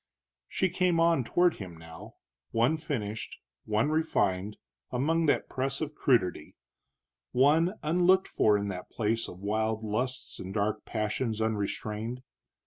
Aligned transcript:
She 0.47 0.69
came 0.69 0.99
on 0.99 1.23
toward 1.23 1.57
him 1.57 1.77
now, 1.77 2.15
one 2.49 2.75
finished, 2.75 3.37
one 3.65 3.91
refined, 3.91 4.57
among 4.89 5.27
that 5.27 5.47
press 5.47 5.79
of 5.79 5.93
crudity, 5.93 6.55
one 7.33 7.75
unlooked 7.83 8.27
for 8.27 8.57
in 8.57 8.67
that 8.69 8.89
place 8.89 9.27
of 9.29 9.37
wild 9.41 9.83
lusts 9.83 10.39
and 10.39 10.55
dark 10.55 10.85
passions 10.85 11.39
unrestrained. 11.39 12.23